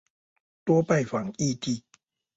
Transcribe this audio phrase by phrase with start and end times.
[0.65, 1.83] 多拜訪異地